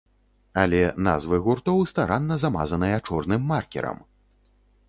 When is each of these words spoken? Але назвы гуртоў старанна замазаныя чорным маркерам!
Але 0.61 0.79
назвы 1.07 1.39
гуртоў 1.47 1.85
старанна 1.93 2.39
замазаныя 2.47 2.97
чорным 3.11 3.41
маркерам! 3.53 3.97